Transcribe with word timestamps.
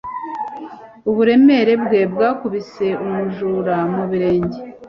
Uburemere 1.09 1.73
bwe 1.83 1.99
bwakubise 2.13 2.87
umujura 3.03 3.75
mu 3.95 4.03
birenge 4.11 4.57